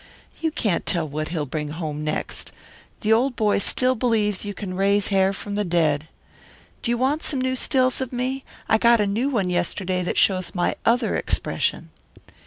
[0.39, 2.51] You can't tell what he'll bring home next.
[3.01, 6.07] The old boy still believes you can raise hair from the dead.
[6.81, 8.43] Do you want some new stills of me?
[8.67, 11.91] I got a new one yesterday that shows my other expression.